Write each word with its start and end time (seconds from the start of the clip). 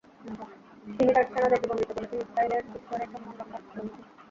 তিনি 0.89 1.11
তাঁর 1.13 1.25
সেনাদের 1.27 1.59
জীবন 1.61 1.77
দিতে 1.77 1.93
বলেছেন 1.93 2.19
ইসরায়েলের 2.21 2.63
ঈশ্বরের 2.71 3.09
সম্মান 3.13 3.35
রক্ষার 3.39 3.63
জন্য। 3.69 3.89